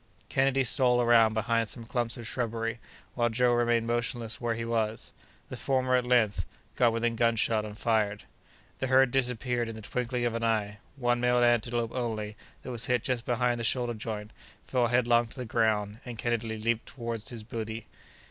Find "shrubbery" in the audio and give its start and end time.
2.27-2.79